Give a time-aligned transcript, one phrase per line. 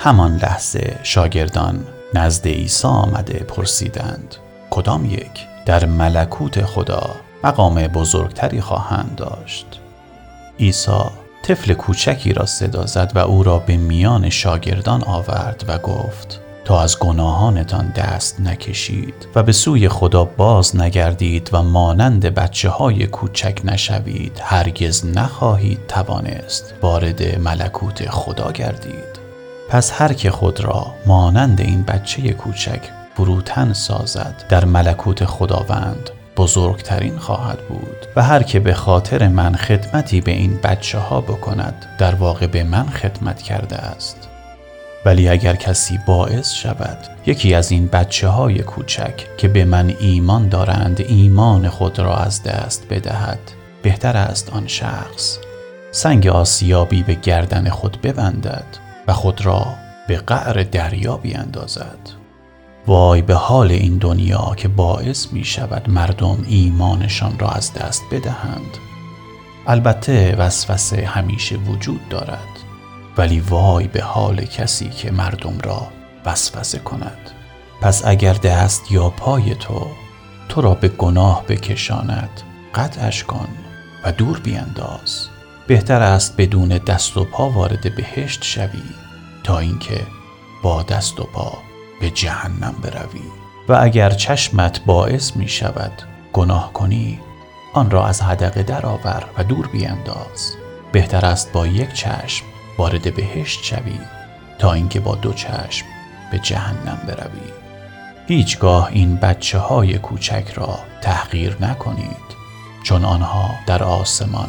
[0.00, 4.36] همان لحظه شاگردان نزد عیسی آمده پرسیدند
[4.70, 7.10] کدام یک؟ در ملکوت خدا
[7.44, 9.66] مقام بزرگتری خواهند داشت.
[10.60, 11.02] عیسی
[11.42, 16.80] طفل کوچکی را صدا زد و او را به میان شاگردان آورد و گفت تا
[16.82, 23.60] از گناهانتان دست نکشید و به سوی خدا باز نگردید و مانند بچه های کوچک
[23.64, 29.27] نشوید هرگز نخواهید توانست وارد ملکوت خدا گردید.
[29.68, 32.80] پس هر که خود را مانند این بچه کوچک
[33.14, 38.06] فروتن سازد در ملکوت خداوند بزرگترین خواهد بود.
[38.16, 42.64] و هر که به خاطر من خدمتی به این بچه ها بکند در واقع به
[42.64, 44.28] من خدمت کرده است.
[45.04, 50.48] ولی اگر کسی باعث شود یکی از این بچه های کوچک که به من ایمان
[50.48, 53.38] دارند ایمان خود را از دست بدهد
[53.82, 55.38] بهتر است آن شخص
[55.90, 58.87] سنگ آسیابی به گردن خود ببندد.
[59.08, 59.66] و خود را
[60.08, 61.98] به قعر دریا بیاندازد
[62.86, 68.78] وای به حال این دنیا که باعث می شود مردم ایمانشان را از دست بدهند.
[69.66, 72.48] البته وسوسه همیشه وجود دارد
[73.16, 75.86] ولی وای به حال کسی که مردم را
[76.26, 77.30] وسوسه کند.
[77.80, 79.86] پس اگر دست یا پای تو
[80.48, 82.40] تو را به گناه بکشاند
[82.74, 83.48] قطعش کن
[84.04, 85.28] و دور بینداز.
[85.68, 88.82] بهتر است بدون دست و پا وارد بهشت شوی
[89.44, 90.00] تا اینکه
[90.62, 91.58] با دست و پا
[92.00, 93.22] به جهنم بروی.
[93.68, 95.92] و اگر چشمت باعث می شود
[96.32, 97.20] گناه کنی
[97.74, 100.56] آن را از حدقه درآور و دور بینداز.
[100.92, 102.46] بهتر است با یک چشم
[102.78, 103.98] وارد بهشت شوی
[104.58, 105.86] تا اینکه با دو چشم
[106.32, 107.52] به جهنم بروی.
[108.28, 112.28] هیچگاه این بچه های کوچک را تحقیر نکنید
[112.82, 114.48] چون آنها در آسمان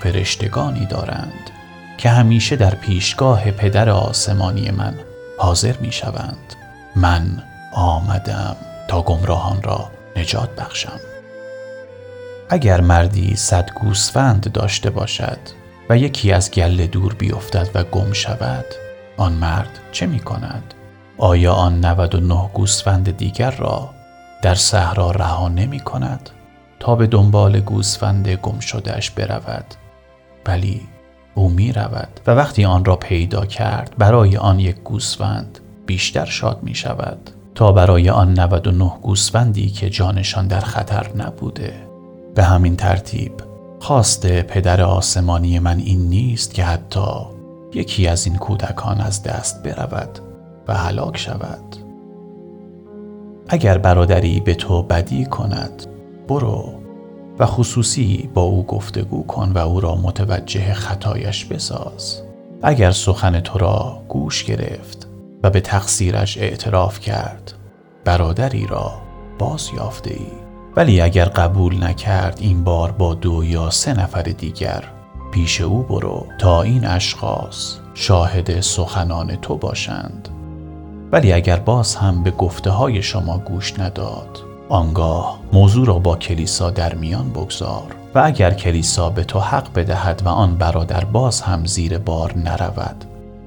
[0.00, 1.50] فرشتگانی دارند
[1.98, 4.94] که همیشه در پیشگاه پدر آسمانی من
[5.38, 6.54] حاضر می شوند
[6.96, 7.42] من
[7.74, 8.56] آمدم
[8.88, 11.00] تا گمراهان را نجات بخشم.
[12.48, 15.38] اگر مردی صد گوسفند داشته باشد
[15.88, 18.64] و یکی از گله دور بیفتد و گم شود
[19.16, 20.74] آن مرد چه می کند؟
[21.18, 23.90] آیا آن 99 گوسفند دیگر را
[24.42, 26.30] در صحرا رها نمی کند
[26.80, 29.64] تا به دنبال گوسفند گم شدهش برود؟
[30.46, 30.80] ولی
[31.34, 36.58] او می رود و وقتی آن را پیدا کرد برای آن یک گوسفند بیشتر شاد
[36.62, 41.74] می شود تا برای آن 99 گوسفندی که جانشان در خطر نبوده.
[42.34, 43.32] به همین ترتیب
[43.80, 47.10] خواست پدر آسمانی من این نیست که حتی
[47.74, 50.18] یکی از این کودکان از دست برود
[50.68, 51.76] و هلاک شود.
[53.48, 55.86] اگر برادری به تو بدی کند
[56.28, 56.79] برو.
[57.40, 62.22] و خصوصی با او گفتگو کن و او را متوجه خطایش بساز.
[62.62, 65.08] اگر سخن تو را گوش گرفت
[65.42, 67.52] و به تقصیرش اعتراف کرد
[68.04, 68.92] برادری را
[69.38, 70.26] باز یافته ای.
[70.76, 74.84] ولی اگر قبول نکرد این بار با دو یا سه نفر دیگر
[75.32, 80.28] پیش او برو تا این اشخاص شاهد سخنان تو باشند.
[81.12, 86.70] ولی اگر باز هم به گفته های شما گوش نداد آنگاه موضوع را با کلیسا
[86.70, 91.66] در میان بگذار و اگر کلیسا به تو حق بدهد و آن برادر باز هم
[91.66, 93.04] زیر بار نرود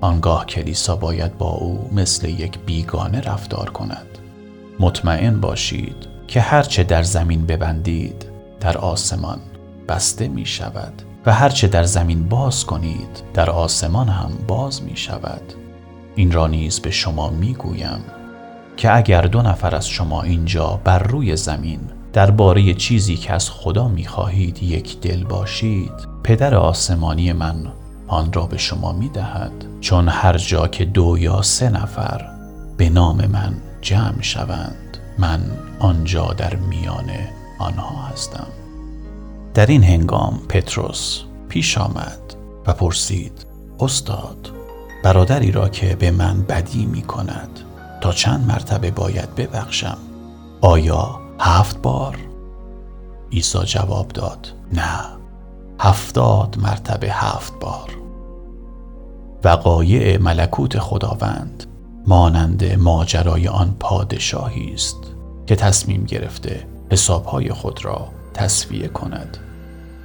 [0.00, 4.06] آنگاه کلیسا باید با او مثل یک بیگانه رفتار کند.
[4.80, 5.96] مطمئن باشید
[6.28, 8.24] که هرچه در زمین ببندید
[8.60, 9.38] در آسمان
[9.88, 15.52] بسته می شود و هرچه در زمین باز کنید در آسمان هم باز می شود
[16.14, 18.04] این را نیز به شما می گویم
[18.76, 21.80] که اگر دو نفر از شما اینجا بر روی زمین
[22.12, 25.92] درباره چیزی که از خدا می خواهید یک دل باشید
[26.22, 27.72] پدر آسمانی من
[28.08, 32.30] آن را به شما می دهد چون هر جا که دو یا سه نفر
[32.76, 35.40] به نام من جمع شوند من
[35.78, 37.10] آنجا در میان
[37.58, 38.46] آنها هستم.
[39.54, 42.20] در این هنگام پتروس پیش آمد
[42.66, 43.46] و پرسید
[43.80, 44.50] استاد
[45.04, 47.60] برادری را که به من بدی می کند
[48.04, 49.96] تا چند مرتبه باید ببخشم.
[50.60, 52.16] آیا هفت بار؟
[53.32, 55.00] عیسی جواب داد نه.
[55.80, 57.90] هفتاد مرتبه هفت بار.
[59.44, 61.64] وقایع ملکوت خداوند
[62.06, 64.98] مانند ماجرای آن پادشاهی است
[65.46, 69.38] که تصمیم گرفته حسابهای خود را تصفیه کند.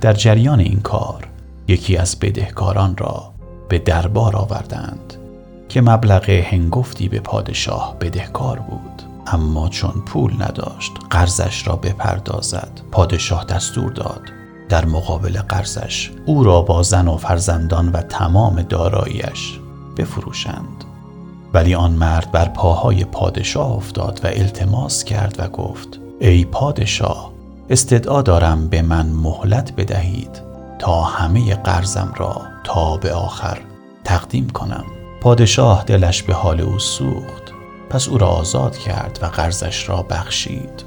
[0.00, 1.28] در جریان این کار
[1.68, 3.32] یکی از بدهکاران را
[3.68, 5.14] به دربار آوردند.
[5.76, 9.02] که مبلغ هنگفتی به پادشاه بدهکار بود.
[9.26, 12.80] اما چون پول نداشت قرضش را بپردازد.
[12.92, 14.22] پادشاه دستور داد.
[14.68, 19.60] در مقابل قرضش او را با زن و فرزندان و تمام داراییش
[19.96, 20.84] بفروشند.
[21.54, 27.32] ولی آن مرد بر پاهای پادشاه افتاد و التماس کرد و گفت ای پادشاه
[27.70, 30.42] استدعا دارم به من مهلت بدهید
[30.78, 33.58] تا همه قرضم را تا به آخر
[34.04, 34.84] تقدیم کنم.
[35.26, 37.52] پادشاه دلش به حال او سوخت.
[37.90, 40.84] پس او را آزاد کرد و قرضش را بخشید.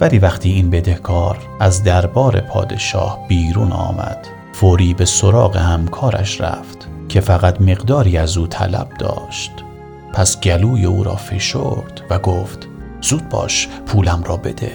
[0.00, 7.20] ولی وقتی این بدهکار از دربار پادشاه بیرون آمد فوری به سراغ همکارش رفت که
[7.20, 9.52] فقط مقداری از او طلب داشت.
[10.12, 12.68] پس گلوی او را فشرد و گفت
[13.00, 14.72] زود باش پولم را بده.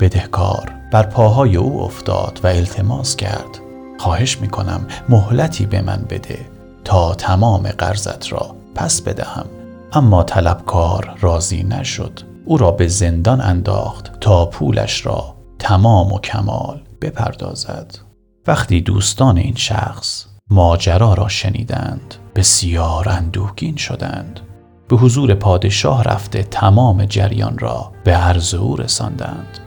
[0.00, 3.58] بدهکار بر پاهای او افتاد و التماس کرد.
[3.98, 6.57] خواهش می کنم مهلتی به من بده.
[6.88, 9.46] تا تمام قرضت را پس بدهم.
[9.92, 12.20] اما طلبکار راضی نشد.
[12.44, 17.98] او را به زندان انداخت تا پولش را تمام و کمال بپردازد.
[18.46, 24.40] وقتی دوستان این شخص ماجرا را شنیدند بسیار اندوهگین شدند.
[24.88, 29.58] به حضور پادشاه رفته تمام جریان را به عرض او رساندند.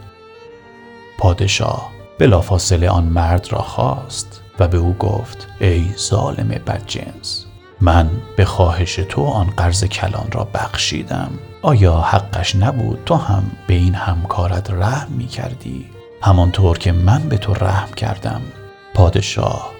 [1.20, 1.90] پادشاه
[2.20, 4.41] بلافاصله آن مرد را خواست.
[4.62, 7.46] و به او گفت ای ظالم بدجنس
[7.82, 11.32] من به خواهش تو آن قرض کلان را بخشیدم.
[11.62, 15.86] آیا حقش نبود تو هم به این همکارت رحم می کردی؟
[16.22, 18.42] همانطور که من به تو رحم کردم.
[18.94, 19.72] پادشاه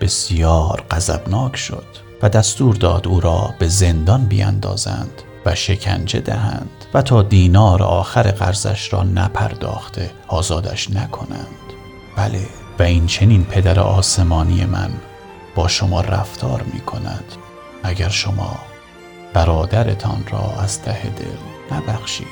[0.00, 1.86] بسیار غضبناک شد
[2.22, 8.22] و دستور داد او را به زندان بیاندازند و شکنجه دهند و تا دینار آخر
[8.22, 11.46] قرضش را نپرداخته آزادش نکنند.
[12.16, 12.40] بله
[12.80, 14.90] و این چنین پدر آسمانی من
[15.54, 17.24] با شما رفتار می کند.
[17.82, 18.58] اگر شما
[19.32, 22.26] برادرتان را از ته دل نبخشید.